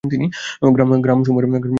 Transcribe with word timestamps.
গ্রাম 1.03 1.19
সমূহের 1.23 1.47
নামঃ- 1.47 1.67